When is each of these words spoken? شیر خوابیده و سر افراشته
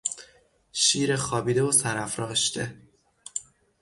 شیر 0.73 1.15
خوابیده 1.15 1.63
و 1.63 1.71
سر 1.71 1.97
افراشته 1.97 2.75